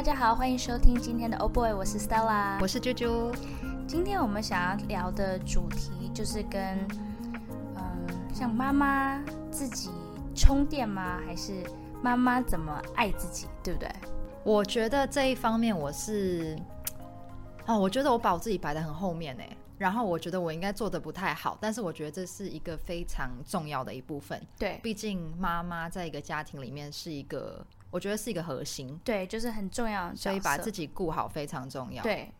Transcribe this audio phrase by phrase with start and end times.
[0.00, 3.36] 大家好，欢迎收听今天的 Oh Boy，我是 Stella，我是啾啾。
[3.86, 6.78] 今天我们想要聊的主题就是跟
[7.76, 9.90] 嗯，像妈妈自己
[10.34, 11.20] 充电吗？
[11.26, 11.52] 还是
[12.02, 13.90] 妈妈怎么爱自己，对不对？
[14.42, 16.58] 我觉得这一方面我是，
[17.66, 19.44] 哦，我觉得我把我自己摆在很后面呢。
[19.76, 24.40] 然后我觉得我应该做的不太好，但是我觉得这是一个非常重要的一部分。
[24.58, 28.98] 对，毕竟妈妈在一个家庭里面是一个，我觉得是一个核心。
[29.04, 32.02] 对，就是很重要，所以把自己顾好非常重要。
[32.02, 32.32] 对，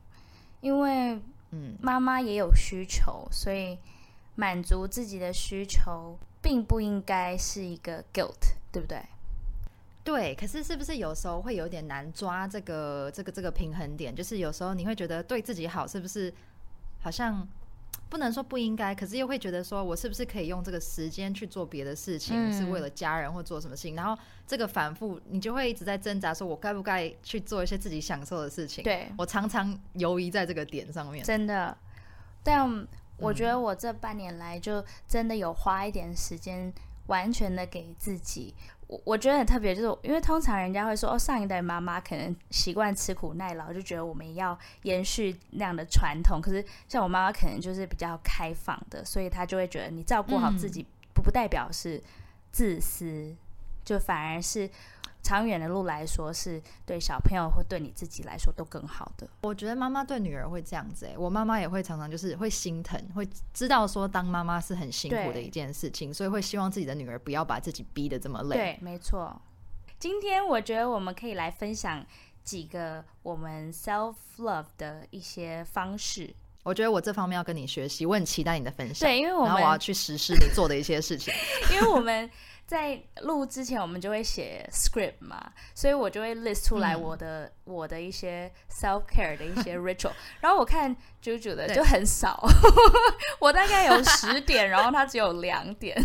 [0.60, 3.78] 因为嗯，妈妈也有需求，所以
[4.34, 9.02] 满足自己的需求并不应该是一个 guilt，对不对？
[10.02, 14.14] 对，可是是不是有时候会有点难抓这个这个这个平衡点？
[14.14, 16.32] 就是有时候你会觉得对自己好，是不是？
[17.02, 17.48] 好像
[18.10, 23.94] 不能说不应该，可是又会觉得说，我是不是可以用这个时间去做别的事情，嗯、是为了家人或做什么事情？
[23.94, 28.82] 然后这个反复，你就会一直在挣扎，说我该不该去做一些自己享受的事情？
[28.82, 31.24] 对，我常常犹疑在这个点上面。
[31.24, 31.74] 真的，
[32.42, 36.72] 但我觉得我这半年来就真的有花一点时间，
[37.10, 38.54] 完全的给自己。
[38.86, 46.40] 我我觉得很特别，就是因为通常人家会说，哦，上一代妈妈可能习惯吃苦耐劳，就觉得我们要延续那样的传统。
[46.40, 52.02] 可是像我妈妈，可能就是比较开放的，所以她就会觉得你照顾好自己，不不代表是
[52.50, 53.36] 自私，嗯、
[53.84, 54.70] 就反而是。
[55.22, 59.28] 长远的路来说，是对小朋友或对你自己来说都更好的。
[59.42, 68.56] 我觉得妈妈对女儿会这样子我妈妈也会常常就是会心疼，会知道说当妈妈是很辛苦的一件事情，所以会希望自己的女儿不要把自己逼得这么累。
[68.56, 69.40] 对，没错。
[69.98, 72.04] 今天我觉得我们可以来分享
[72.42, 76.34] 几个我们 self love 的一些方式。
[76.62, 79.08] 我觉得我这方面要跟你学习，我很期待你的分享。
[79.08, 81.32] 对，因为我们然后我要去实施你做的一些事情，
[81.72, 82.30] 因为我们。
[82.70, 90.12] 在录之前，我们就会写 script 嘛，所以我就会 list 出来我的、嗯、我的一些 self care 的一些 ritual。
[90.40, 92.40] 然后我看 JoJo 的就很少，
[93.40, 96.00] 我大概有 十点，然后他只有两点。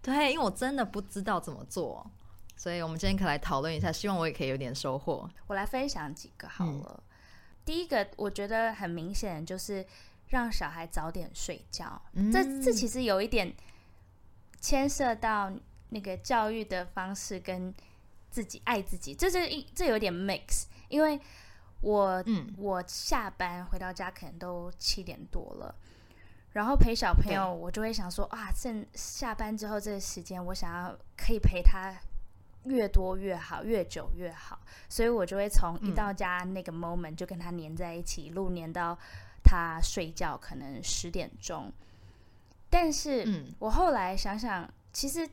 [0.00, 2.10] 对，因为我真的不知道怎么做，
[2.56, 5.28] 所以我们今天可以来讨论一下，希望我也可以有点收获。
[5.48, 6.94] 我来分享几个好了。
[6.96, 7.02] 嗯、
[7.66, 9.84] 第一个，我觉得很明显就是
[10.28, 12.00] 让小孩早点睡觉。
[12.14, 13.54] 嗯、这这其实有一点。
[14.62, 15.52] 牵涉到
[15.90, 17.74] 那个教育的方式跟
[18.30, 21.20] 自己爱自己，这是一这有点 mix，因为
[21.80, 25.74] 我、嗯、我下班回到家可能都七点多了，
[26.52, 31.92] 然后陪小朋友，我就会想说啊，趁下班之后这个时间，我想要可以陪他
[32.64, 38.96] 越多越好，越久越好，所以我就会从一到家那个 moment 就跟他黏在一起，一路黏到
[39.42, 41.70] 他睡觉，可能十点钟。
[42.72, 45.28] 但是，我后来想想，其实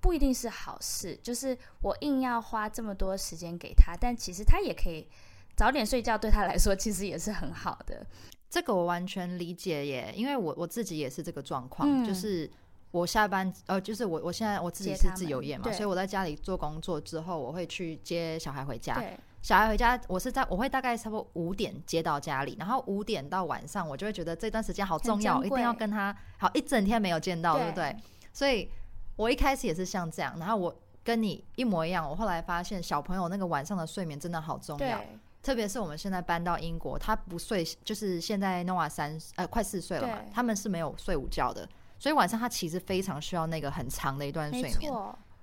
[0.00, 1.16] 不一定是好事。
[1.22, 5.06] 就是我硬要花这么多时间给他，但其实他也可以
[5.54, 8.04] 早点睡觉，对他来说其实也是很好的。
[8.50, 12.50] 这个我完全理解耶，因为我我自己也是这个状况，嗯、就是
[12.90, 19.00] 我下班呃，就是我我现在我自己是自由业嘛，所以我在家里做工作之后，我会去接小孩回家。
[19.40, 27.96] 对小孩回家，我是在我会大概差不多五点接到家里，然后五点到晚上，我就会觉得这段时间好重要，一定要跟他好一整天没有见到，对，对不对？
[28.32, 28.70] 所以
[29.16, 32.08] 我一开始也是像这样，然后我跟你一模一样。
[32.08, 35.00] 我后来发现小朋友那个晚上的睡眠真的好重要，
[35.42, 41.66] 特别是我们现在搬到英国，他不睡，就是现在 Noah 三呃快四岁了嘛，他们是没有睡午觉的，
[41.98, 44.92] 所以晚上他其实非常需要那个很长的一段睡眠。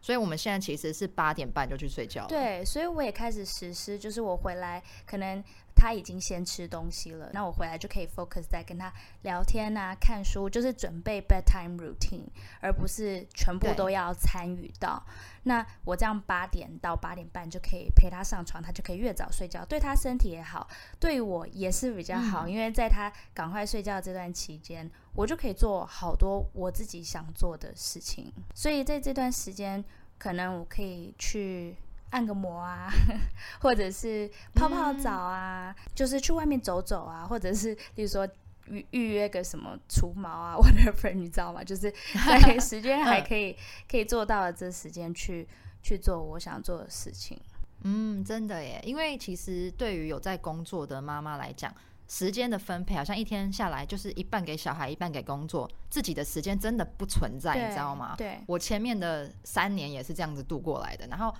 [0.01, 2.25] 所以我们现在其实是八点半就去睡觉。
[2.27, 5.43] 对，所以我也开始实施，就是我回来可能
[5.77, 12.25] 他已经先吃东西了，那我回来就可以 focus 在跟他聊天啊、看书，就是准备 bedtime routine，
[12.59, 15.05] 而不是全部都要参与到。
[15.43, 20.67] 那我这样八点到八点半就可以陪他上床，他就可以越早睡觉，对他身体也好，
[20.99, 28.33] 对我也是比较好，嗯、因为在他赶快睡觉这段期间，我就可以做好多我自己想做的事情。
[28.53, 29.83] 所以在这段时间，
[30.17, 31.77] 可能我可以去
[32.11, 32.91] 按个摩啊，
[33.61, 38.27] 或者是泡泡澡啊，嗯、就是去外面走走啊，或者是比如说。
[38.69, 41.63] 预预约个什么除毛啊， whatever，你知道吗？
[41.63, 43.55] 就是在时间还 可以
[43.89, 45.47] 可以做到的这时间去
[45.81, 47.39] 去做我想做的事情。
[47.83, 51.73] 嗯，真的耶，因为其实对于有在工作的妈妈来讲，
[52.09, 58.15] 时间的分配好像一天下来就是一半给小孩，一半给工作，自己的时间真的不存在，你知道吗？
[58.17, 61.07] 对，我前面的三年也是这样子度过来的。
[61.07, 61.33] 然后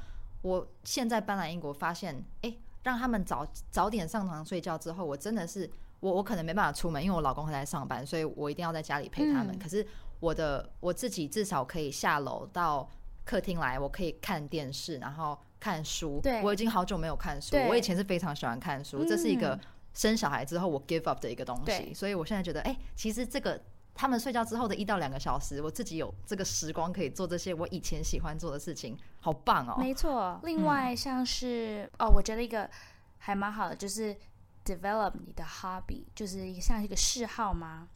[0.47, 5.69] 我现在搬来英国，发现哎，让他们早早点上床睡觉之后，我真的是。
[5.99, 9.47] 我我可能没办法出门，因为我老公还在上班，所以我一定要在家里陪他们。
[9.47, 9.83] 嗯、可是
[10.19, 12.87] 我的我自己至少可以下楼到
[13.25, 16.19] 客厅来，我可以看电视，然后看书。
[16.21, 17.57] 对，我已经好久没有看书。
[17.67, 19.59] 我以前是非常喜欢看书，这是一个
[19.91, 21.91] 生小孩之后我 give up 的一个东西。
[21.95, 23.59] 所以我现在觉得，哎，其实这个
[23.97, 29.75] 他们睡觉之后的一到两个小时，我自己有这个时光可以做这些我以前喜欢做的事情，好棒哦！
[29.79, 30.39] 没错。
[30.43, 32.69] 另外像是、嗯、哦，我觉得一个
[33.17, 34.15] 还蛮好的，就是
[34.63, 37.87] develop 你的 hobby，就是像一个嗜好吗？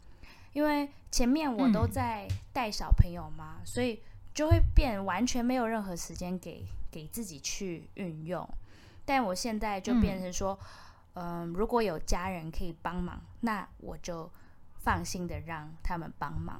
[0.53, 4.01] 因为前面我都在带小朋友嘛，嗯、所以
[4.33, 8.45] 就会变完全没有任何时间给给自己去运用。
[9.05, 10.57] 但我现在就变成说，
[11.13, 14.29] 嗯、呃，如果有家人可以帮忙，那我就
[14.83, 16.57] 放心的让他们帮忙。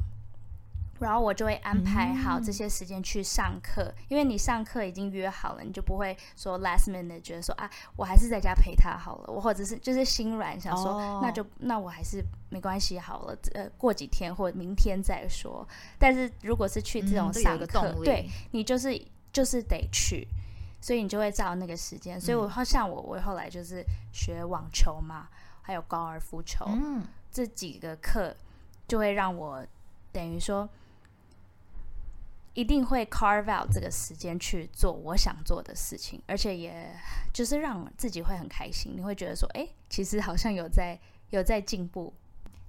[1.00, 15.68] 然后我就会安排好这些时间去上课，嗯、因为你上课已经约好了，你就不会说 last minute 觉得说啊，我还是在家陪他好了，我或者是就是心软想说，哦、那就那我还是没关系好了，呃，过几天或明天再说。
[15.98, 19.04] 但是如果是去这种上课，嗯、对你就是
[19.34, 20.28] 就是得去，
[20.80, 22.22] 所以你就会照那个时间。
[22.22, 23.84] 所以我像我，我后来就是
[24.14, 25.28] 学网球嘛，
[25.64, 27.02] 还有高尔夫球，嗯、
[27.32, 28.36] 这几个课
[28.88, 29.66] 就会让我
[30.12, 30.70] 等于说。
[32.54, 36.94] 一定会 carve out 这个时间去做我想做的事情，而且也
[37.34, 38.92] 就是让自己会很开心。
[38.94, 41.00] 你会觉得说，哎，其实好像有在
[41.30, 42.14] 有在进步。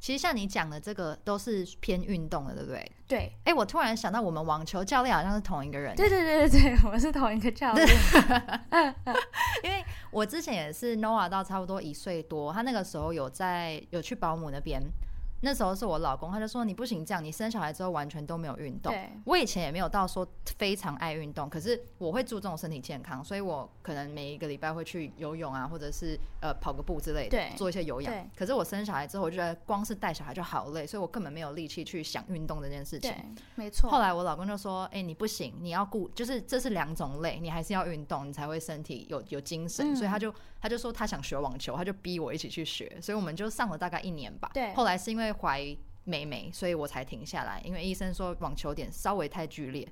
[0.02, 2.93] 其实像你讲的这个都是偏运动的，对不对？
[3.06, 3.32] 对。
[3.44, 5.94] 哎，我突然想到，我们网球教练好像是同一个人。
[5.94, 7.87] 对对对对对，我是同一个教练。
[9.62, 14.82] 因为我之前也是 Noah 到差不多一岁多，他那个时候有在有去保姆那边。
[15.43, 18.93] 那时候是我老公，他就说，你不行这样，你生小孩之后完全都没有运动。
[18.93, 28.12] 对，我以前也没有到说非常爱运动，可是我会注重身体健康，所以我可能每一个礼拜会去游泳啊，或者是呃跑个步之类的，做一些有氧。
[28.12, 33.11] 对，可是我生小孩之后，我就觉得光是带小孩就好累，所以我根本没有力气去想运动这件事情。
[33.11, 33.25] 对，
[33.56, 33.91] 没错。
[33.91, 39.93] 后来我老公就说，哎、欸，你不行，你要顾，就是这是两种累，你还是要运动，你才会身体有有精神。
[39.93, 44.49] 嗯、所以他就他就说他想学网球，他就逼我一起去学，所以我们就上了大概一年吧。
[44.55, 49.88] 对，后来是因为怀妹妹，所以我才停下来，因为医生说网球点稍微太剧烈。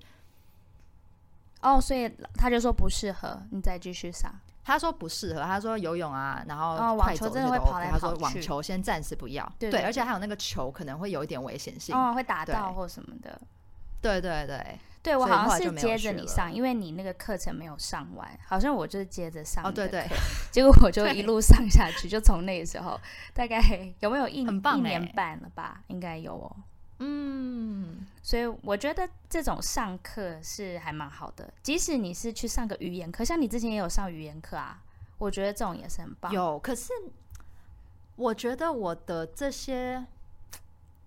[1.62, 4.32] 哦，所以他就说不适合你再继续撒。
[4.62, 7.88] 他说不适合，他说游泳啊，然后快走这些都 OK。
[7.90, 13.40] 他说网球先暂时不要，对，对，对，而且还有那个球可能会有一点危险性，哦，会打到或什么的。
[14.00, 14.78] 对对对。
[15.02, 19.64] 对，我好像是接着你上，因为你那个课程没有上完，好像我就是接着上。
[19.64, 20.06] 哦，对对。
[20.52, 23.00] 结果我就一路上下去，就从那个时候，
[23.32, 23.62] 大概
[24.00, 25.82] 有没有一一年半了吧？
[25.88, 26.56] 应该有哦。
[26.98, 34.82] 嗯，所以我觉得这种上课是还蛮好的，即使你是去上个语言课，像你之前也有上语言课啊，
[35.16, 36.30] 我觉得这种也是很棒。
[36.30, 36.92] 有，可是
[38.16, 40.04] 我觉得我的这些。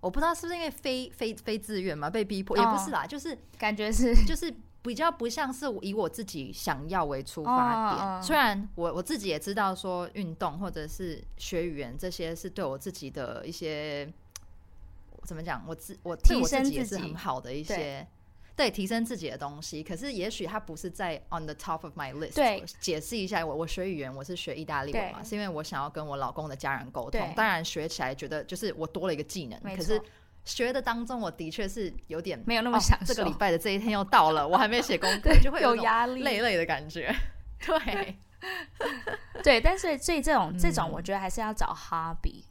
[0.04, 8.22] 我不知道是不是因为非非非自愿嘛，被逼迫，也不是啦，就是感觉是 就是比较不像是以我自己想要为出发点。
[8.22, 14.06] 虽然我我自己也知道说运动或者是学语言这些是对我自己的一些
[15.24, 18.06] 怎么讲，我自我对我自己也是很好的一些。
[18.56, 22.36] 对，提升自己的东西，可是也许它不是在 on the top of my list。
[22.36, 27.20] 对，解释一下，我我学语言，我是学意大利文嘛，是因为我想要跟我老公的家人沟通。
[27.34, 30.00] 当然学起来觉得就是我多了一个技能，可是
[30.44, 33.12] 学的当中，我的确是有点没有那么享受。
[33.12, 37.12] 这个礼拜的这一天又到了，我还没写功课， 就会有压力、累累的感觉。
[37.58, 38.16] 对，
[39.42, 42.44] 对，但是所以这种这种，我觉得还是要找 hobby。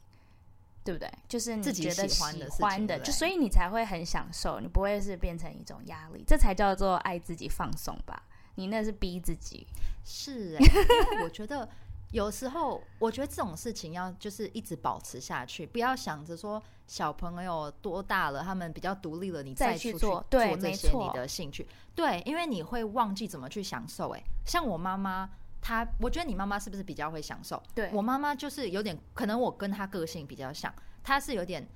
[0.84, 1.10] 对不对？
[1.26, 8.22] 就是你觉得喜欢的，喜欢的，就所以你才会很享受，你不会是变成一种压力，这才叫做爱自己放松吧？
[8.56, 9.66] 你那是逼自己，
[10.04, 11.66] 是哎、欸，我觉得
[12.12, 24.18] 有时候，我觉得这种事情要就是一直保持下去，不要想着说小朋友多大了，他们比较独立了，你再去做做这些你的兴趣，对，因为你会忘记怎么去享受、欸。
[24.18, 25.30] 哎，像我妈妈。
[25.64, 27.60] 他，我觉得你妈妈是不是比较会享受？
[27.74, 30.70] 对，我妈妈就是有点，可能我跟她个性比较像，
[31.02, 31.66] 她是有点，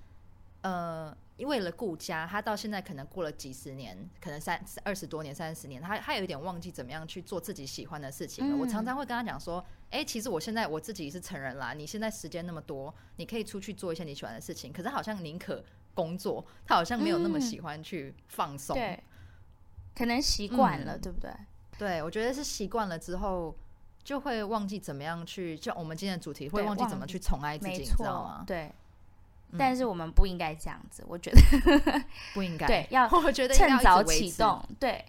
[0.60, 8.54] 呃，为了顾家，她到现在可能过了几十年，可能三二十多年、三十年，她她有一点忘记怎么样去做自己喜欢的事情了。
[8.54, 14.70] 嗯、我常常会跟她讲说，哎、欸，其实我现在我自己是成人啦，你现在时间那么多，你可以出去做一些你喜欢的事情。
[14.70, 15.64] 可是好像宁可
[15.94, 18.78] 工作，她好像没有那么喜欢去放松、嗯。
[18.78, 19.02] 对，
[19.94, 21.32] 可能习惯了，嗯、对不对？
[21.78, 23.56] 对，我觉得是习惯了之后。
[24.08, 28.42] 就会忘记怎么样去，就我们今天的主题会忘记怎么去宠爱自己，你知道吗？
[28.46, 28.72] 对，
[29.58, 31.38] 但是我们不应该这样子，我觉得
[32.32, 32.66] 不应该。
[32.66, 35.04] 对，要 我觉得趁早启动，对，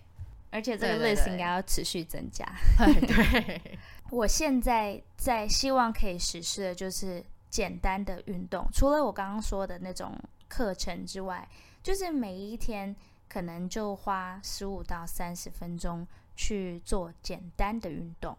[0.52, 2.46] 而且这个 list 应该要持续增加。
[2.78, 3.80] 对，
[4.10, 10.14] 我现在在希望可以实施的就是简单的运动，除了我刚刚说的那种
[10.50, 11.48] 课程之外，
[11.82, 12.94] 就是每一天
[13.30, 18.38] 可能就花十五到三十分钟去做简单的运动。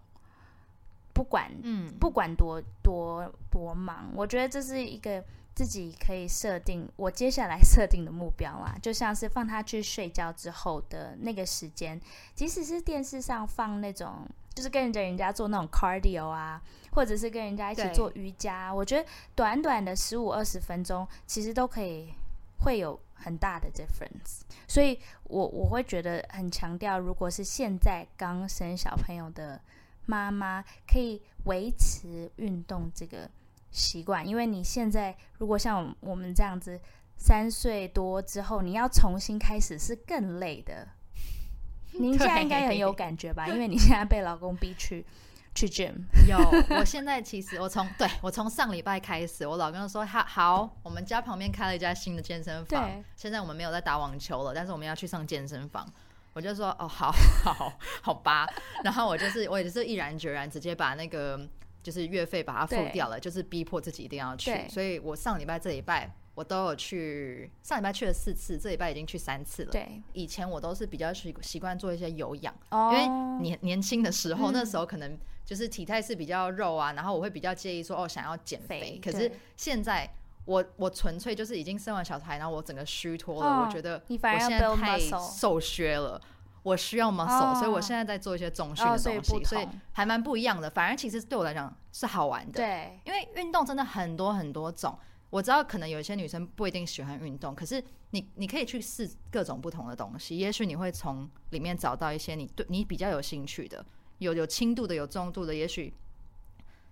[1.12, 5.22] 不管嗯，不管多多多忙，我觉得这是一个
[5.54, 8.74] 自己可以设定我接下来设定的目标啦。
[8.80, 12.00] 就像是放他去睡觉之后的那个时间，
[12.34, 16.62] 即使是电视上放那种，就是跟着人家做那种 cardio 啊，
[16.92, 22.14] 或者是跟人家一起做瑜伽，我觉得短短的十五二十分钟，其实都可以
[22.60, 24.42] 会有很大的 difference。
[24.66, 29.60] 所以我我会觉得很强调，如果是现在刚生小朋友的。
[30.10, 33.30] 妈妈可以维持运动这个
[33.70, 36.80] 习惯，因为你现在如果像我们这样子
[37.16, 40.88] 三岁多之后，你要重新开始是更累的。
[41.94, 43.46] 您现在应该很有感觉吧？
[43.46, 45.06] 因为你现在被老公逼去
[45.54, 45.92] 去 gym。
[46.26, 46.38] 有，
[46.76, 52.90] 我现在其实我从对我从上礼拜开始，我老公说好好，我们家旁边开了一家新的健身房。
[53.14, 55.86] 现在我们没有在打网球了，但是我们要去上健身房。
[56.32, 57.10] 我就说哦，好
[57.42, 57.72] 好
[58.02, 58.46] 好吧，
[58.84, 61.40] 然后我就是我也是毅然决然直接把那个
[61.82, 64.68] 就是月费把它付掉了，就是逼迫自己一定要去。
[64.68, 69.72] 所以我上礼拜这礼拜我都有去，上礼拜去了四次，这礼拜已经去三次了。
[69.72, 80.08] 对，以前我都是比较习习惯做一些有氧，哦、因为年年轻的时候、嗯、那时候可能就是体态是比较肉啊，然后我会比较介意说哦想要减肥，可是现在。
[80.50, 83.48] 我我纯粹就是已经生完小孩，然后我整个虚脱了。
[83.48, 86.20] 哦、我觉得我现在太瘦削了，
[86.64, 90.68] 我需要 muscle，、哦、所以我现在在做一些重训的东西，哦、所以，所以还蛮不一样的。
[90.68, 94.98] 反而其实对我来讲是好玩的，对，因为运动真的很多很多种。
[95.30, 97.80] 我知道可能有一些女生不一定喜欢运动，可是
[98.10, 103.86] 你你可以去试各种不同的东西，也许你会从里面找到一些你对你比较有兴趣的，
[104.18, 105.94] 有有轻度的，有重度的，也许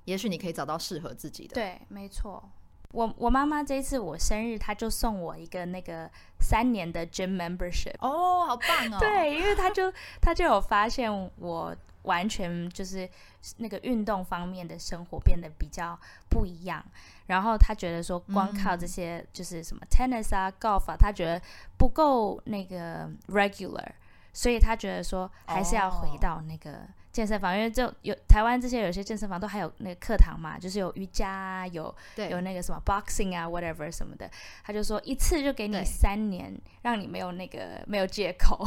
[0.05, 1.55] 也许你可以找到适合自己的。
[1.55, 2.49] 对，没错。
[2.93, 7.95] 我我妈妈这一次我生日，她就送我一个那个三年的 gym membership。
[8.01, 8.99] 哦，好棒哦！
[8.99, 13.09] 对，因为她就她就有发现我完全就是
[13.59, 15.99] 那个运动方面的生活变得比较
[16.31, 16.83] 不一样，
[17.27, 21.41] 然后她觉得说光靠这些就是什么 tennis 啊、golf 啊，她觉得
[21.77, 23.87] 不够那个 regular，
[24.33, 26.89] 所以她觉得说还是要回到那个。
[27.19, 34.31] 健身房，因为就有台湾这些有些健身房都还有那个课堂嘛，就是有瑜伽啊，有有那个什么 boxing 啊，whatever 什么的。
[34.63, 38.65] 他就说一次就给你三年，让你没有那个没有借口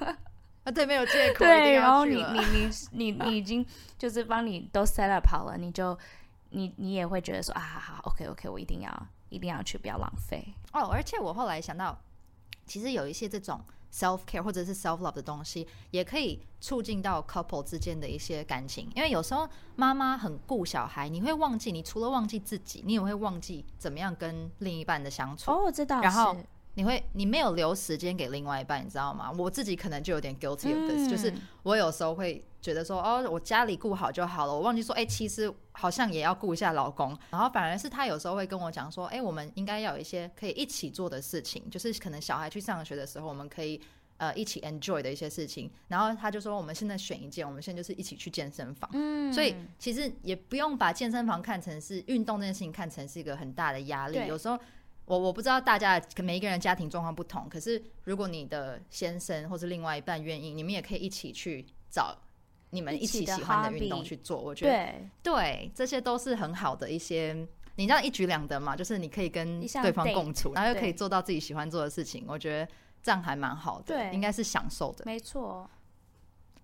[0.64, 1.38] 啊，对，没有借口。
[1.38, 3.64] 对，然后你你你你 你已经
[3.96, 5.98] 就是帮你都 set up 好了，你就
[6.50, 10.90] 你你也会觉得说啊，好好，OK OK，我一定要一定要去，不要浪费哦。
[10.92, 11.98] 而且我后来想到，
[12.66, 13.58] 其实有一些这种。
[13.92, 18.90] Self care 或者是 self love 的东西，也可以促进到 couple 之间的一些感情。
[18.94, 25.50] 因为有时候妈妈很顾小孩，你会忘记，你除了忘记自己，你也会忘记怎么样跟另一半的相处。
[25.50, 26.00] 哦，我知道。
[26.00, 26.36] 然后。
[26.78, 29.32] 你会，你没有留时间给另外一半，你知道吗？
[29.32, 37.16] 我自己可能就有点 guilty of this，、嗯、就是我有时候会觉得说，哦，我家里顾好就好了，我忘记说，哎，其实好像也要顾一下老公。
[37.30, 43.80] 然后反而是他有时候会跟我讲说，哎，我们应该要有一些可以一起做的事情，就是可能小孩去上学的时候，我们可以
[44.16, 45.70] 呃一起 enjoy 的一些事情。
[45.86, 48.90] 然后他就说，我们现在选一件，我们现在就是一起去健身房。
[48.94, 54.18] 嗯，所以其实也不用把健身房看成是运动这件事情，看成是一个很大的压力。
[54.26, 54.58] 有时候。
[55.08, 62.12] 我我不知道大家每一个人家庭状况不同，可是如果你的先生或是另外一半愿意，你们也可以一起去找
[62.70, 64.38] 你们一起喜欢的运动去做。
[64.38, 67.34] 我觉得对，对，这些都是很好的一些，
[67.76, 72.24] 你这样一举两得嘛，就是你可以跟对方共处，然后又可以做到自己喜欢做的事情。
[72.28, 75.04] 我觉得这样还蛮好的，对，应该是享受的。
[75.04, 75.68] 没错。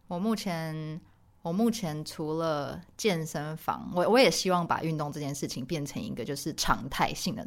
[0.09, 1.01] 我目前
[1.43, 7.47] 我目前除了健身房，我我也希望把运动这件事情变成一个就是常态性的。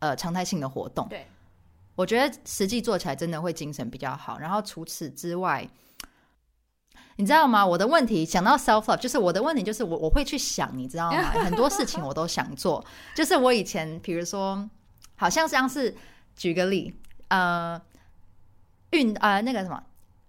[0.00, 1.26] 呃，常态性的活动，对，
[1.96, 4.38] 我觉得实际做起来真的会精神比较好。
[4.38, 5.68] 然后除此之外，
[7.18, 7.66] 你知道吗？
[7.66, 11.20] 我的问题想到 self love，就是我的问题就是我我会去想，你知道吗？
[11.44, 12.84] 很多事情我都想做，
[13.14, 14.68] 就是我以前比如说，
[15.16, 15.94] 好像像是
[16.36, 16.94] 举个例，
[17.26, 17.80] 呃，
[18.90, 19.82] 运呃那个什么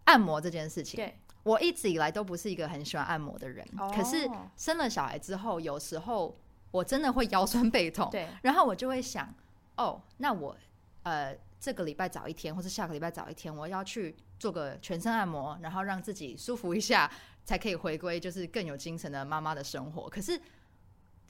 [0.05, 4.27] 按摩这件事情，对，我一直以来都不是一个很喜欢按摩的人，哦，可是
[4.57, 6.35] 生了小孩之后，有时候
[6.71, 9.31] 我真的会腰酸背痛，对，然后我就会想。
[9.77, 10.53] 哦，oh, 那我
[11.03, 17.11] 呃这个礼拜早一天，或是下个礼拜早一天，我要去做个全身按摩，然后让自己舒服一下，
[17.43, 20.09] 才可以回归就是更有精神的妈妈的生活。
[20.09, 20.39] 可是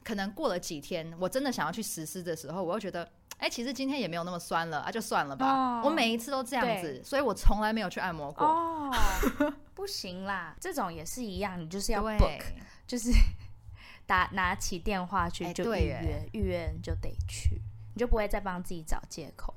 [0.03, 5.77] 可能过了几天，我真的想要去实施的时候，我又觉得，哎，其实今天也没有那么酸了啊，就算了吧。
[5.77, 8.45] Oh, 我每一次都这样子，所以我从来没有去按摩过。
[8.45, 8.91] 哦
[9.39, 12.41] ，oh, 不行啦，这种也是一样，你就是要 book，
[12.85, 13.11] 就是
[14.05, 17.61] 打拿起电话去就预约，预约就得去。
[17.93, 19.53] 你就不会再帮自己找借口。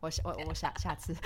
[0.00, 1.14] 我我我下下次。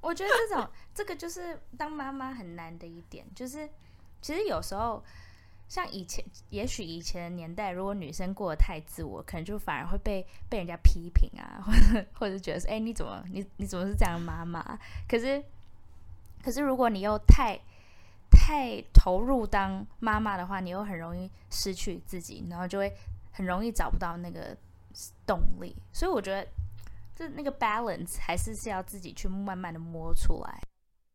[0.00, 3.66] 我觉得这种这个就是当妈妈很难的一点，就是
[4.20, 5.02] 其实有时候
[5.66, 14.78] 像以前，也许以前的年代，如果女生过得太自我，可能就反而会被被人家批评啊，或者或者觉得说，哎，你怎么你你怎么是这样的妈妈？
[15.08, 15.42] 可是
[16.42, 17.58] 可是如果你又太
[18.30, 22.94] 太投入当妈妈的话，你又很容易失去自己，然后就会
[23.32, 24.54] 很容易找不到那个
[25.26, 25.74] 动力。
[25.94, 26.46] 所以我觉得。
[27.14, 30.60] 就那个 balance 还是是要自己去慢慢的摸出来。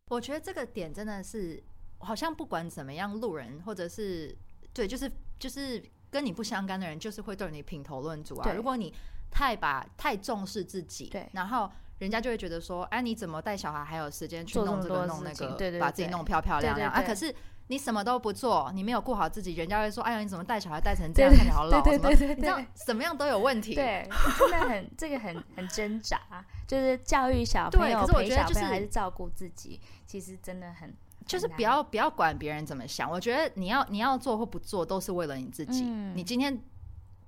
[0.09, 1.61] 我觉得这个点真的是，
[1.99, 4.35] 好像不管怎么样，路人或者是
[4.73, 8.51] 对，就是就是跟你不相干的人，就是会对你品头论足啊。
[8.53, 8.93] 如果你
[9.29, 17.01] 太把太重视自己，对，然后人家就会觉得说，哎，你怎么带小孩还有时间去弄这个弄那个，对对对，把自己弄漂漂亮亮啊？
[17.01, 17.33] 可是。
[17.69, 23.75] 你什么都不做，你没有顾好自己，人家会说：“哎呀，你怎么带小孩带成这样，看起来好老？”对对对对，你知道什么样都有问题。
[23.75, 24.09] 对，
[24.39, 26.19] 真的很这个很很挣扎，
[26.67, 30.91] 就是教育小朋友，可是我觉得就是还是照顾自己，其实真的很
[31.27, 33.07] 就是不要不要管别人怎么想。
[33.07, 35.83] 我觉得你要你要做或不做，都是为了你自己。
[35.85, 36.59] 嗯、你今天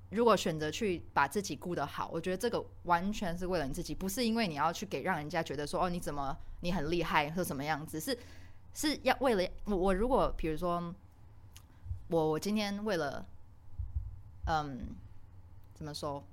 [0.10, 8.18] 如果选择去把自己顾得好，我觉得这个完全是为了你自己，不是因为你要去给让人家觉得说：“哦，你怎么你很厉害或什么样子？”是。
[8.74, 10.94] 是要为了我，我如果比如说，
[12.10, 13.26] 我我今天为了，
[14.48, 14.96] 嗯，
[15.74, 16.24] 怎么说？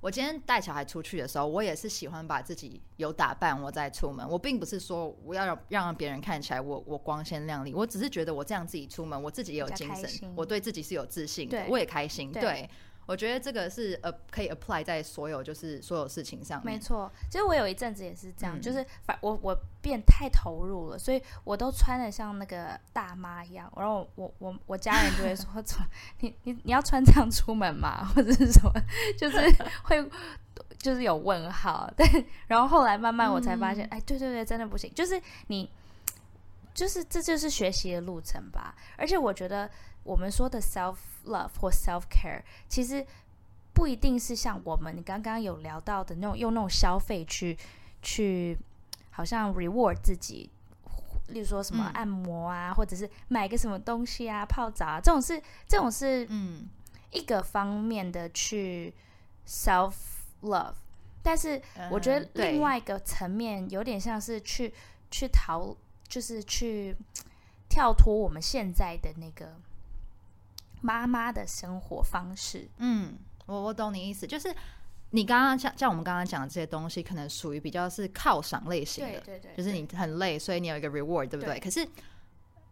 [0.00, 4.28] 我今天带小孩出去的时候，我也是喜欢把自己有打扮，我再出门。
[4.28, 12.42] 我并不是说我要让让别人看起来我我光鲜亮丽，我只是觉得我这样自己出门，我自己也有精神，我对自己是有自信的，我也开心，对。
[12.42, 12.70] 对
[13.06, 16.74] 我觉得这个是呃可以 apply 在所有就是所有事情上面。
[16.74, 23.70] 没错，其实我有一阵子也是这样，嗯、就是反我我变太投入了，所以我都穿的像那个大妈一样。
[23.76, 25.46] 然后我我我家人就会说
[26.20, 28.04] ：“你你你要穿这样出门吗？
[28.14, 28.72] 或者是什么？”
[29.18, 29.36] 就是
[29.82, 30.10] 会
[30.78, 31.90] 就是有问号。
[31.96, 32.08] 但
[32.46, 34.92] 然后后来慢慢我才发现，嗯、哎，对对对，真的不行。
[34.94, 35.70] 就是你
[36.72, 38.74] 就是这就是学习的路程吧。
[38.96, 39.70] 而且我觉得。
[40.04, 43.06] 我们说的 self love 或 self care，其实
[43.72, 47.56] 不一定是像我们你刚刚有聊到的那种用那种消费去
[48.02, 48.58] 去
[49.10, 50.50] 好像 reward 自己，
[51.28, 56.68] 例如说什么按摩啊，嗯、或者是买个什么东西啊、泡澡啊，这种是这种是嗯。
[57.14, 58.92] 一个方面的去
[59.46, 59.92] self
[60.42, 60.74] love，
[61.22, 64.74] 但是我觉得另外一个层面有点像是去
[65.12, 65.76] 去逃，
[66.08, 66.96] 就是去
[67.68, 69.54] 跳脱我们现在的那个。
[70.84, 73.16] 妈妈的生活方式，嗯，
[73.46, 74.54] 我我懂你意思，就是
[75.12, 81.54] 你刚刚像像我们刚刚讲的这些东西，可能属于比较是犒赏类型的，对对对，就是你很累，所以你有一个 reward，对不对？
[81.54, 81.88] 对，可是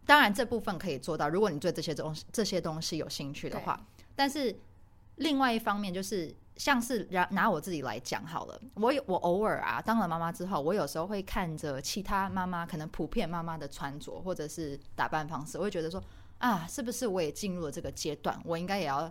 [0.05, 3.83] 当然这部分可以做到，如果你对这些东西这些东西有兴趣的话，
[4.15, 4.55] 但是
[5.15, 15.99] 另外一方面就是像是拿拿我自己来讲好了，我有我偶尔啊当了妈妈之后，我有时候会看着其他妈妈，可能普遍妈妈的穿着或者是打扮方式，我会觉得说。
[16.43, 18.37] 啊，是不是我也进入了这个阶段？
[18.43, 19.09] 我应该也要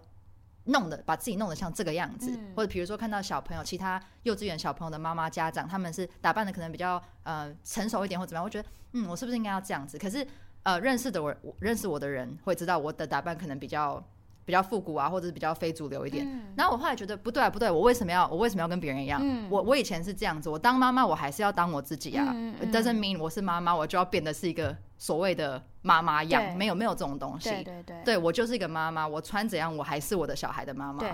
[0.65, 8.45] 弄的把自己弄得像这个样子，嗯、或者比如说看到小朋友，其他幼稚园小朋友的妈妈家长，他们是打扮的可能比较呃成熟一点或怎么样？
[8.45, 9.99] 我觉得，嗯，我是不是应该要这样子？
[9.99, 10.27] 可是
[10.63, 14.05] 呃，认识的我，我认识我的人会知道我的打扮可能比较。
[14.45, 16.27] 比较复古啊，或者是比较非主流一点。
[16.27, 19.21] 嗯、然后我后来觉得不对啊，不对，我为什么要我为什么要跟别人一样？
[19.23, 22.27] 嗯、我我以前是这样子，我当妈妈我还是要当我自己啊。
[22.35, 27.51] 嗯嗯、It doesn't mean 我是妈妈，我就要变得是一个所谓的妈妈样，对没有没有这种东西。
[27.51, 31.05] 对对对，对我就是一个妈妈，我穿怎样我还是我的小孩的妈妈。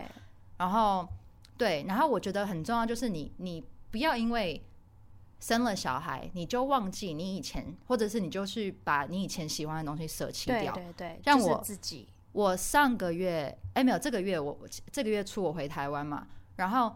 [0.57, 1.07] 然后
[1.57, 4.65] 对，然后我觉得很重要就是你你不要因为
[5.39, 10.73] 生了小孩你就忘记你以前，或者是你就去把你以前喜欢的东西舍弃掉。
[10.73, 12.09] 对对对，让我自己。
[12.33, 14.59] 我上个月，哎，没有，这个月我
[14.93, 16.95] 这个月初我回台湾嘛，然后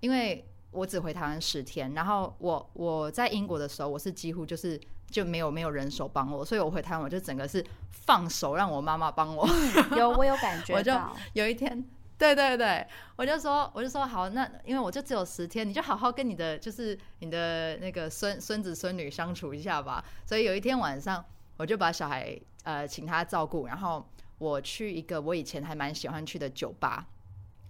[0.00, 9.48] 因为我只回台湾十天，然后我我在英国的时候，我是几乎就是就没有没有人手帮我，所以我回台湾我就整个是放手让我妈妈帮我。
[9.96, 11.84] 有 我有感觉到，我就有一天，
[12.18, 20.04] 对对对，我就说我就说好，那因为我就只有十天，你就好好跟你的就是你的那个孙孙子孙女相处一下吧。
[20.26, 21.24] 所以有一天晚上，
[21.56, 24.06] 我就把小孩呃请他照顾，然后。
[24.38, 27.06] 我去一个我以前还蛮喜欢去的酒吧，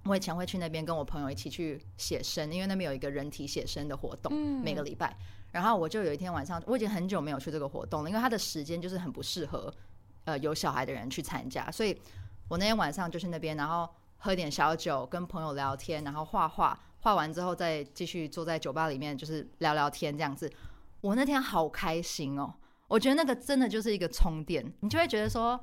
[0.04, 5.16] 我以前会去那边跟我朋友一起去写生，因为那边有一个人体写生的活动，嗯、每个礼拜。
[5.52, 9.72] 然后我就有一天晚上，我已经很久没有去这个活动了，因为他的时间就是很不适合
[10.24, 11.96] 呃有小孩的人去参加，所以
[12.48, 20.50] 我那天晚上就去那边，然后喝点小酒，跟朋友聊天，然后画画，画完之后再继续坐在酒吧里面就是聊聊天这样子。
[21.00, 22.52] 我那天好开心哦，
[22.88, 25.58] 我觉得那个真的就是一个充电，你就会觉得说。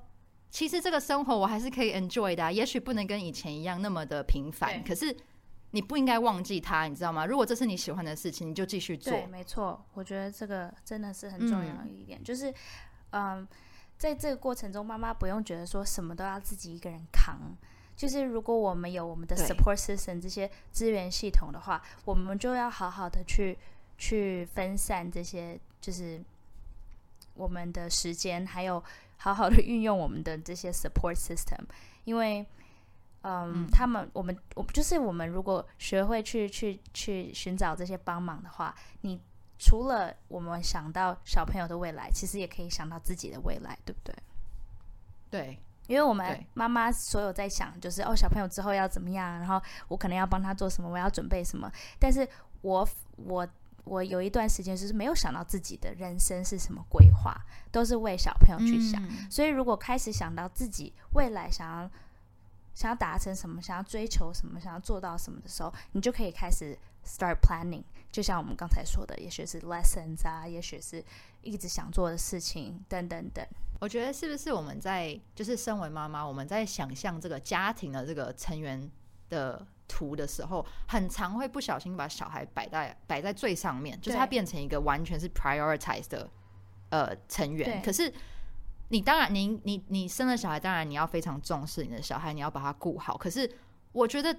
[0.51, 5.15] 其实这个生活我还是可以 enjoy 的啊，也许不能跟以前一样那么的平凡，可是
[5.71, 7.25] 你不应该忘记它，你知道吗？
[7.25, 9.13] 如果这是你喜欢的事情，你就继续做。
[9.13, 12.53] 对，没错，我觉得这个真的是很重要的一点，嗯、就是，
[13.11, 13.47] 嗯，
[13.97, 17.39] 在这个过程中，妈妈不用觉得说什么都要自己一个人扛。
[17.95, 23.57] 就是如果我们有我们的 support system 这些资源系统的话，我们就要好好的去
[23.97, 26.19] 去分散这些，就是
[27.35, 28.83] 我们的时间，还有
[29.21, 31.63] 好好的运用我们的这些 support system，
[32.05, 32.43] 因为，
[33.21, 39.21] 嗯，嗯他们我们我就是我们如果学会去去去寻找这些帮忙的话，你
[39.59, 44.15] 除了我们想到小朋友的未来，其实也可以想到自己的未来，对不对？
[45.29, 45.59] 对。
[45.87, 51.69] 因为我们妈妈所有在想，就是哦，小朋友之后要怎么样，然后我可能要帮他做什么，我要准备什么。
[51.99, 52.25] 但是
[52.61, 53.45] 我我
[53.91, 57.35] 我有一段时间就是没有想到自己的人生是什么规划，
[57.73, 59.03] 都是为小朋友去想。
[59.05, 61.91] 嗯、所以如果开始想到自己未来想要
[62.73, 66.73] 想要达成什么，想要追求什么，想要做到什么的时候，你就可以开始
[67.05, 67.83] start planning。
[68.09, 71.03] 就像我们刚才说的，也许是 lessons 啊，也许是
[71.41, 73.45] 一直想做的事情，等等等。
[73.81, 78.89] 我觉得是不是我们在就是身为妈妈，我们在想象这个家庭的这个成员
[79.27, 86.29] 的图的时候，很常会不小心把小孩摆在摆在最上面，就是他变成一个完全是 prioritized 的
[86.89, 87.81] 呃成员。
[87.83, 88.11] 可是
[88.87, 93.17] 你当然，你你你生了小孩，当然你要非常重视你的小孩，你要把他顾好。
[93.17, 93.51] 可是
[93.91, 94.33] 我觉得。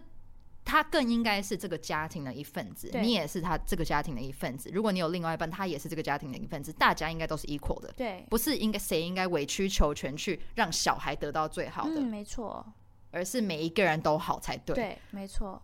[0.64, 4.70] 他更应该是这个家庭的一份子，你也是他这个家庭的一份子。
[4.72, 7.92] 如果你有另外一半，他也是这个家庭的一份子，大家应该都是 equal 的。
[7.96, 11.96] 对，不是应该谁应该委曲求全去让小孩得到最好的？
[11.96, 12.64] 嗯，没错。
[13.12, 14.74] 而是每一个人都好才对。
[14.74, 15.62] 对，没错，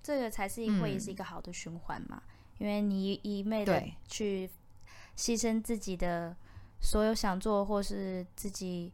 [0.00, 2.22] 这个才是会是一个好的循环嘛。
[2.26, 4.48] 嗯，因为你一昧的去
[5.16, 6.36] 牺牲自己的
[6.80, 8.92] 所有想做或是自己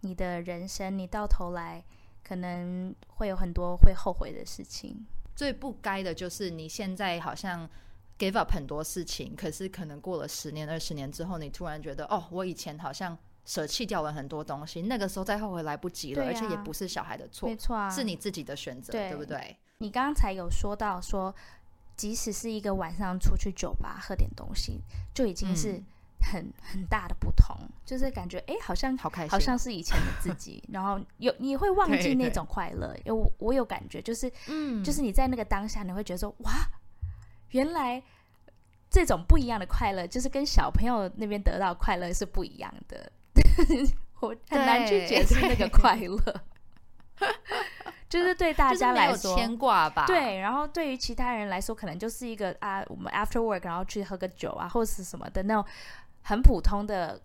[0.00, 1.82] 你的人生，你到头来。
[2.24, 5.04] 可能会有很多会后悔的事情。
[5.34, 7.68] 最不该的就是你现在好像
[8.16, 19.56] give up 很多事情，可是可能过了十年、二十年之后，你突然觉得，哦，我以前好像舍弃掉了很多东西，那个时候再后悔来不及了，啊、而且也不是小孩的错，没错啊，是你自己的选择，对，对不对？
[19.78, 21.34] 你刚刚才有说到说，
[21.96, 24.80] 即使是一个晚上出去酒吧喝点东西，
[25.14, 25.84] 就已经是、嗯。
[26.24, 32.94] 很很大的不同，就是感觉哎，好像好开心，好像是以前的自己， 然后有你会忘记那种快乐。
[32.98, 36.52] 因为我我有感觉，就是嗯，就是你在那个当下，你会觉得说哇，
[37.50, 38.00] 原来
[38.88, 43.10] 这种不一样的快乐，就是跟小朋友那边得到快乐是不一样的。
[44.20, 46.40] 我很难去解释那个快乐，
[48.08, 50.06] 就是对大家来说牵挂吧。
[50.06, 55.64] 对，然后对于其他人来说，可能就是一个啊，我们 after work 然后去喝个酒啊，或者是什么的那种。
[56.24, 57.20] 很普通的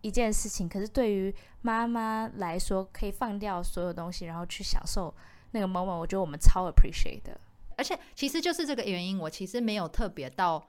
[0.00, 5.14] 一件事情，可是对于妈妈来说，可以放掉所有东西，然后去享受
[5.52, 5.96] 那个 moment。
[5.96, 7.40] 我觉得我们超 appreciate 的。
[7.76, 10.66] 而且，其实就是这个原因，我其实没有特别到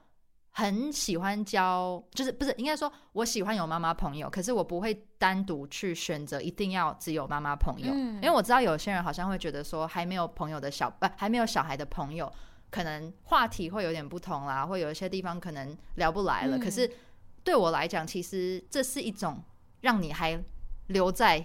[0.58, 12.32] 很喜欢交，就是不是应该说，我喜欢有妈妈朋友，可是我不会单独去选择一定要只有妈妈朋友，嗯，因为我知道有些人好像会觉得说，还没有朋友的小，不，还没有小孩的朋友，
[12.70, 16.90] 可能话题会有点不同啦，会有一些地方可能聊不来了，嗯，可是。
[17.44, 19.42] 对我来讲，其实这是一种
[19.80, 20.38] 让你还
[20.88, 21.42] 留在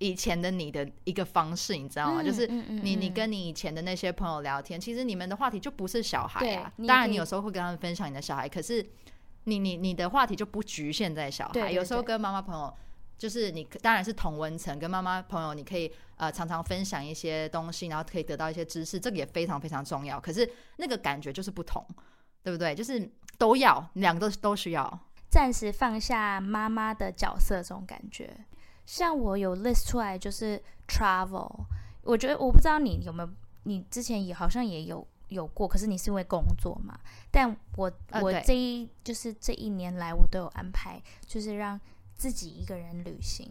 [0.00, 2.20] 以前的你的一个方式，你知道吗？
[2.20, 6.72] 嗯、就是你你跟你以前的那些朋友聊天，嗯、其实你们的话题就不是小孩啊。
[6.86, 8.84] 当然，你有时候会跟他们分享你的小孩，可是
[9.44, 11.70] 你你你的话题就不局限在小孩。
[11.70, 12.74] 有时候跟妈妈朋友，
[13.16, 20.20] 就是你当然是同温层，跟妈妈朋友你可以呃常常分享一些东西，然后可以得到一些知识，这个也非常非常重要。
[20.20, 21.86] 可是那个感觉就是不同，
[22.42, 22.74] 对不对？
[22.74, 23.10] 就是。
[23.40, 25.00] 都要，两个都都需要。
[25.30, 28.36] 暂时放下妈妈的角色，这种感觉。
[28.90, 31.48] 像我有 list 出来，就是 travel。
[32.02, 33.30] 我觉得我不知道你有没有，
[33.62, 36.98] 你之前也好像也有有过，可是你是因为工作嘛。
[37.30, 41.80] 但我我这一、啊、就是这一年来，我都有安排，就是让
[42.16, 43.48] 自己一个人旅行，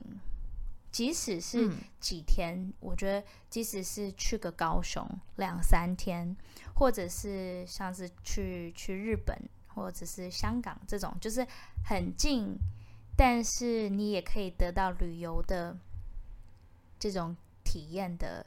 [0.92, 1.72] 即使是
[2.02, 2.60] 几天。
[2.62, 6.36] 嗯、我觉得即使是去个高雄两三天，
[6.76, 9.34] 或者是像是去去日本。
[9.76, 11.46] 或者是香港这种，就是
[11.86, 12.54] 很近，
[13.20, 15.76] 但是你也可以得到旅游的
[16.98, 18.46] 这种体验的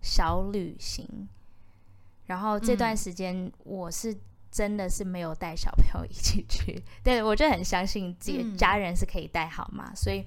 [0.00, 1.28] 小旅行。
[2.24, 4.16] 然后这段时间，我是
[4.50, 10.24] 真的是没有带小朋友 一起去，嗯、对，我就很相信自己的家人是可以带好嘛，嗯、所以，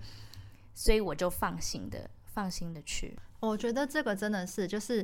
[0.75, 3.17] 所以我就放心的放心的去。
[3.39, 5.03] 我觉得这个真的是就是。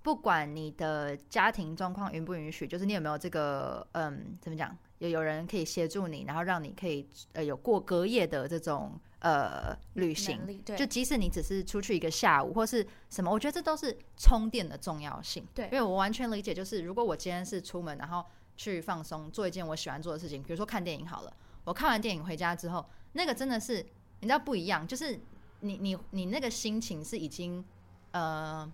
[0.00, 15.46] 不管你的家庭状况允不允许，就是你有没有这个，嗯，怎么讲，有有人可以协助你，然后让你可以呃有过隔夜的这种呃旅行，对，就即使你只是出去一个下午或是什么，我觉得这都是充电的重要性。
[15.54, 18.24] 对，因为我完全理解，就是如果我今天是出门，然后
[18.56, 21.32] 去放松，做一件我喜欢做的事情，比如说看电影好了。
[21.64, 23.76] 我看完电影回家之后，那个真的是
[24.20, 25.20] 你知道不一样，就是
[25.60, 27.64] 你你你那个心情是已经
[28.10, 28.68] 呃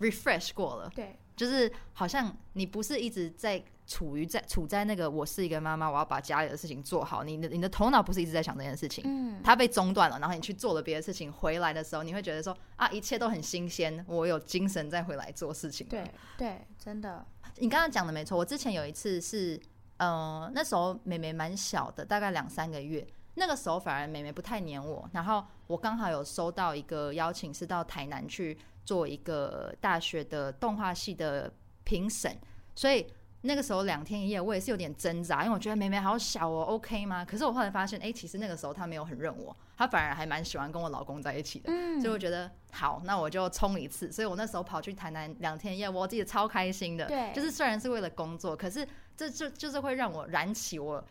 [0.00, 0.90] refresh 过了。
[0.96, 3.62] 对，就是好像你不是一直在。
[3.90, 7.24] 处于在处在那个我是一个妈妈，我要把家里的事情做好。
[7.24, 15.84] 你的你的头脑不是一直在想这件事情，嗯，它被中断了，然后你去做了别的事情，回来的时候你会觉得说啊，一切都很新鲜，我有精神再回来做事情。
[15.88, 17.26] 对对，真的。
[17.56, 19.60] 你刚刚讲的没错，我之前有一次是，
[19.96, 32.38] 呃，那时候妹妹蛮小的，大概两三个月，那个时候反而妹妹不太黏我，然后我刚好有收到一个邀请，是到台南去做一个大学的动画系的评审，
[32.76, 33.04] 所以。
[33.42, 37.24] 那个时候两天一夜，我也是有点挣扎，因为我觉得妹妹好小哦，OK 吗？
[37.24, 44.12] 可是我后来发现，哎，其实那个时候她没有很认我，她反而还蛮喜欢跟我老公在一起的，嗯，所以我觉得好，那我就冲一次。
[44.12, 51.02] 所以我那时候跑去台南两天一夜，我自己超开心的，对，就是虽然是为了工作，可是这就就是会让我燃起我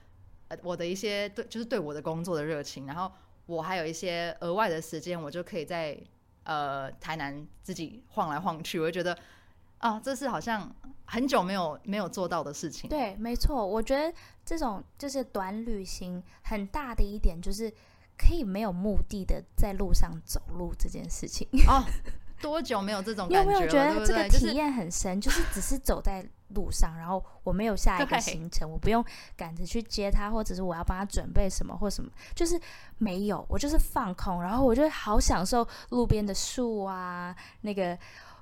[0.50, 3.12] 呃我的一些对，就是对我的工作的热情，然后
[3.48, 5.98] 我还有一些额外的时间，我就可以在
[6.44, 9.18] 呃台南自己晃来晃去，我就觉得。
[9.80, 10.74] 啊，这是好像
[11.06, 12.90] 很久没有没有做到的事情。
[12.90, 14.14] 对，没错，我觉得
[14.46, 17.74] 这种就是短旅行很大的一点就是
[18.18, 21.48] 可以没有目的的在路上走路这件事情。
[21.68, 21.84] 哦，
[22.42, 23.54] 多久没有这种感觉了？
[23.54, 25.20] 有没有觉得这个体验很深？
[25.20, 29.04] 就是、就是只是走在路上，然后我没有下一个行程，我不用
[29.38, 32.60] 赶着去接他，或者是我要帮他准备什么或什么，就是
[32.98, 37.98] 没有，我就是放空，然后我就好享受路边的树啊，那个。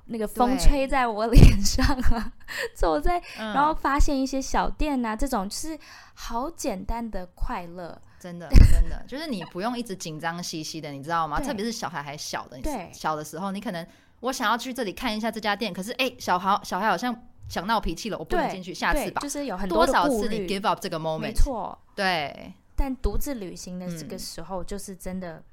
[0.07, 2.31] 那个风吹在我脸上啊，
[2.73, 5.77] 走在，然后发现一些小店啊，嗯、这种就是
[6.13, 11.39] 好简单的快乐，真的真的，就是你不用一直紧张兮兮的，你知道吗？
[11.39, 13.85] 特别是小孩还小的，对，小的时候，你可能
[14.21, 17.13] 我想要去这里看一下这家店，可是哎，小孩小孩好像
[17.49, 22.53] 想闹脾气了，我不能进去，下次吧，就是有很多，多少次你 give up 这个 moment，没错，对。
[22.75, 25.43] 但独自旅行的这个时候，就是真的。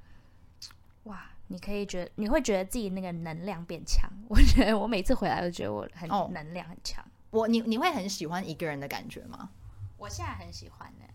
[1.47, 4.09] 你可以觉得，你会觉得自己那个能量变强。
[4.27, 7.03] 我觉得我每次回来都觉得我很能量很强。
[7.03, 9.49] 哦、我你你会很喜欢一个人的感觉吗？
[9.97, 11.05] 我现在很喜欢呢、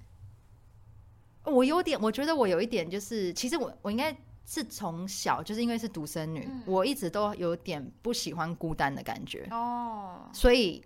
[1.45, 1.51] 欸。
[1.51, 4.17] 我有点，我觉得我有一点就是，其实我我应该
[4.47, 9.49] 是从小就是因为是独生女、嗯，我一直都有点不喜欢孤单的感觉。
[9.51, 10.29] 哦。
[10.33, 10.85] 所以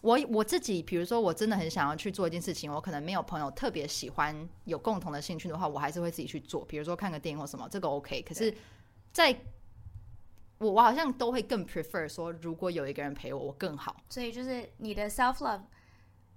[0.00, 6.64] 我我自己，比如说我真的很想要去做一件事情，我可能没有朋友特别喜欢有共同的兴趣的话，我还是会自己去做。
[6.64, 8.22] 比如说看个电影或什么，这个 OK。
[8.22, 8.54] 可是。
[9.18, 9.36] 在
[10.58, 13.96] 我我好像都会更 prefer 说，如果有一个人陪我，我更好。
[14.08, 15.62] 所以就是你的 self love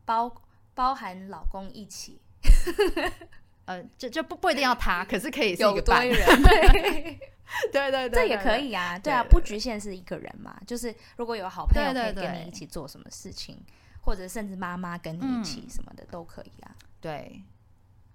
[0.04, 0.42] 包
[0.74, 2.20] 包含老公一起，
[3.66, 6.18] 呃，就就不不一定要他，可是可以是一个伴人，
[7.72, 16.76] 对 对对，这也可以啊，对啊，不局限是一个人嘛，就是如果有好朋友可以跟你一起做什么事情，对对对，或者甚至妈妈跟你一起什么的、嗯、都可以啊。
[17.00, 17.44] 对，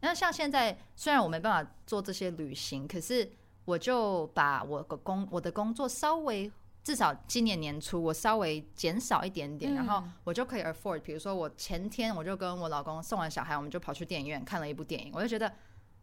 [0.00, 3.30] 那像现在虽然我没办法做这些旅行，可是。
[3.66, 6.50] 我就把我的工我的工作稍微
[6.82, 11.00] 至少今年年初我稍微减少一点点，嗯，然后我就可以 afford。
[11.00, 15.52] 比如说我前天我就跟我老公送完小孩，我们就跑去电影院看了一部电影，我就觉得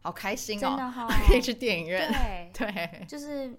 [0.02, 2.50] 好开心哦，真的 好可以去电影院，对。
[2.52, 3.58] 对， 就是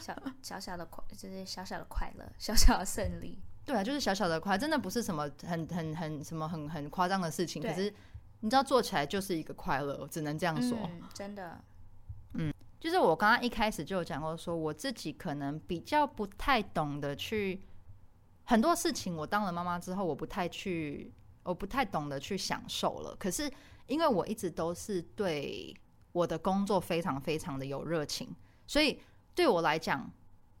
[0.00, 7.92] 小小小的快，就是小小的快乐，小小的胜利，对啊，就是小小的快，真的不是什么很很很什么很很夸张的事情，可是
[8.40, 11.60] 你知道做起来就是一个快乐，我只能这样说，嗯，真的。
[12.84, 17.62] 就是我刚刚一开始就有讲过，说我自己可能比较不太懂得去
[18.44, 19.16] 很多事情。
[19.16, 21.10] 我当了妈妈之后，我不太去，
[21.44, 23.16] 我不太懂得去享受了。
[23.18, 23.50] 可是
[23.86, 25.74] 因为我一直都是对
[26.12, 28.28] 我的工作非常非常的有热情，
[28.66, 29.00] 所以
[29.34, 30.12] 对我来讲，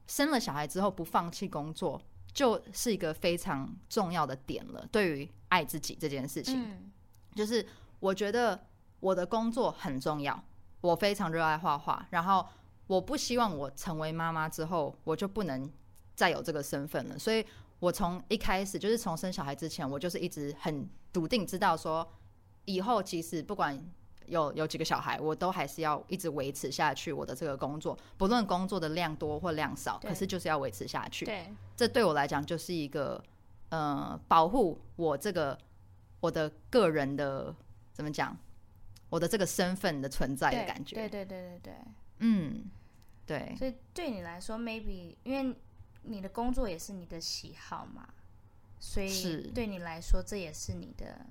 [0.06, 2.00] 生了小孩之后不放弃工作
[2.32, 4.88] 就是一个非常重要的点了。
[4.90, 6.90] 对于爱自己这件事情，
[7.34, 7.66] 就是
[8.00, 8.64] 我觉得
[9.00, 10.42] 我的工作很重要。
[10.84, 12.46] 我非常热爱画画，然后
[12.86, 15.72] 我不希望我成为妈妈之后，我就不能
[16.14, 17.18] 再有这个身份了。
[17.18, 17.42] 所以，
[17.78, 22.06] 我从一开始就是从生小孩之前，我就是一直很笃定知道说，
[22.66, 23.82] 以后其实不管
[24.26, 31.24] 有有几个小孩，我都还是要一直维持下去我的这个工作，不论工作的量多或量少，可是就是要维持下去。
[31.24, 33.18] 对，这对我来讲就是一个
[33.70, 35.56] 呃，保护我这个
[36.20, 37.54] 我的个人的
[37.94, 38.36] 怎么讲？
[39.10, 41.74] 我的这个身份的存在的感觉，对对对对对，
[42.18, 42.70] 嗯，
[43.24, 43.54] 对。
[43.56, 45.56] 所以对你来说，maybe 因为
[46.02, 48.08] 你的工作也是你的喜好嘛，
[48.80, 51.24] 所以对你来说，这也是你的，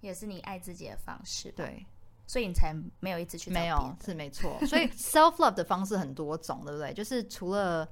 [0.00, 1.50] 也是你爱自己的方式。
[1.52, 1.84] 对，
[2.26, 3.50] 所以你才没有一直去。
[3.50, 4.58] 没有，是没错。
[4.66, 6.94] 所以 self love 的方式很多种，对不对？
[6.94, 7.86] 就是除了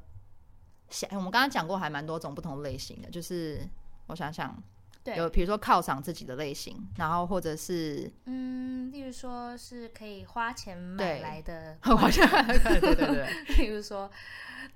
[0.88, 3.10] 想，我们刚刚讲过，还蛮多种不同类型的。
[3.10, 3.68] 就是
[4.06, 4.62] 我想想，
[5.04, 13.26] 对，有比如说犒赏自己的类型，然后或者是嗯，例如说是可以花钱买来的，花钱买来的，对对对。
[13.58, 14.10] 例如说，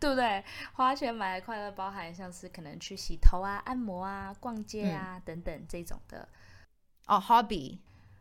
[0.01, 0.43] 对不对？
[0.73, 6.29] 花钱买的快乐，包含像是可能去洗头啊、按摩啊、逛街啊、嗯、等等这种的。
[7.07, 7.79] 哦，hobby。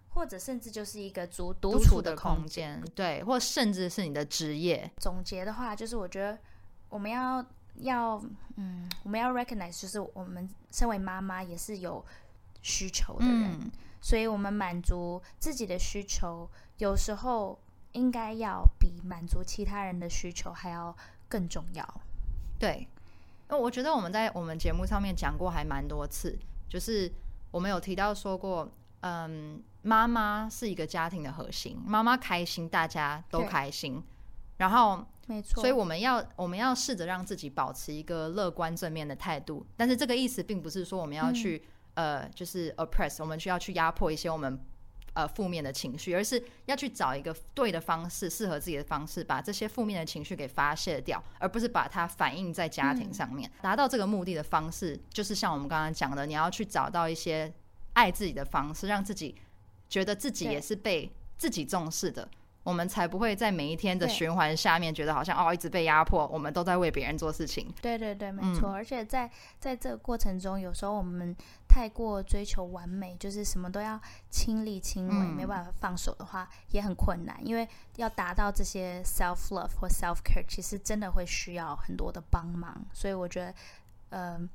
[0.09, 4.89] 或者甚至就是一个独独处的空间，对，或甚至是你的职业。
[4.95, 6.39] 总结的话，就是我觉得
[6.87, 7.45] 我们要
[7.77, 8.21] 要
[8.57, 12.03] 嗯，我们要 recognize，就是我们身为妈妈也是有
[12.61, 17.59] 需求的人，嗯、所以我们满足自己的需求，有时候
[17.91, 20.95] 应该要比满足其他人的需求还要
[21.27, 22.01] 更重要。
[22.59, 22.87] 对，
[23.47, 26.37] 那我觉得我们在我们节目上面讲过还蛮多次，
[26.69, 27.11] 就是
[27.51, 28.69] 我们有提到说过，
[29.01, 29.63] 嗯。
[29.87, 34.01] 妈妈是一个家庭的核心，妈妈开心，大家都开心。
[34.57, 39.65] 然后，没错，所以我们要我们要试着让自己保持一个乐观正面的态度。
[39.75, 41.61] 但是这个意思并不是说我们要去、
[41.95, 44.59] 嗯、呃，就是 oppress，我们需要去压迫一些我们
[45.13, 53.49] 呃负面的情绪，而是要去找一个对的方式，适合自己的方式，把这些负面的情绪给发泄掉，而不是把它反映在家庭上面。
[53.49, 57.53] 嗯、达到这个目的的方式，就是像我们刚刚讲的，你要去找到一些
[57.93, 59.35] 爱自己的方式，让自己。
[59.87, 62.27] 觉得自己也是被自己重视的，
[62.65, 67.71] 我们才不会在每一天的循环下面觉得好像哦一直被压迫，我们都在为别人做事情。
[67.79, 68.71] 对对对，没错。
[68.71, 71.35] 嗯、而且在在这个过程中，有时候我们
[71.67, 74.01] 太过追求完美，就是什么都要
[74.31, 77.39] 亲力亲为，嗯、没办法放手的话，也很困难。
[77.45, 82.83] 因为要达到这些 self love 或 self care，其实真的会需要很多的帮忙。
[82.91, 83.53] 所以我觉得，
[84.09, 84.49] 嗯、呃。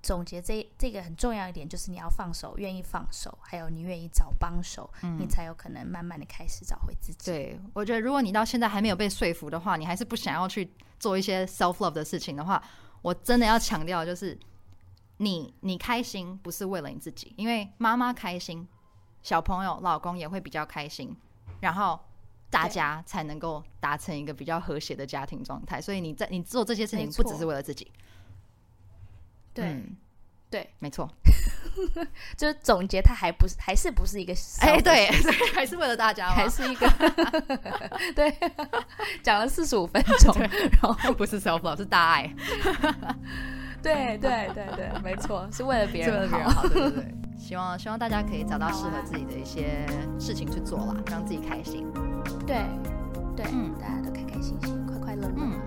[0.00, 7.30] 总结这这个很重要一点，就是你要放手，愿意放手，还有你愿意找帮手，嗯、你才有可能慢慢的开始找回自己。
[7.30, 12.62] 对，我觉得如果你到现在还没有被说服的话，你还是不想要去做一些 self love 的事情的话，
[13.02, 14.38] 我真的要强调，就是
[15.16, 18.66] 你你开心不是为了你自己，因为妈妈开心，
[19.22, 21.14] 小朋友、老公也会比较开心，
[21.60, 21.98] 然后
[22.48, 25.80] 大家才能够达成一个比较和谐的家庭状态。
[25.80, 27.90] 所以你在你做这些事情，不只是为了自己。
[29.58, 29.96] 对，嗯、
[30.50, 31.08] 对，没错，
[32.36, 35.10] 就是总结，它还不是，还是不是一个，哎，对，
[35.52, 36.88] 还是为了大家，还是一个，
[38.14, 38.32] 对，
[39.22, 42.32] 讲了四十五分钟，然后不是 self love，是大爱，
[43.82, 49.84] 对对对对，没错，是为了别人好，好，对对对，希望希望大家可以找到适合自己的一些
[50.20, 51.86] 事情去做啦，让自己开心，
[52.46, 52.64] 对
[53.36, 55.60] 对，嗯，大家都开开心心，快快乐乐，嗯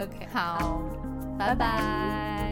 [0.00, 1.07] ，OK，好。
[1.38, 2.47] 拜拜。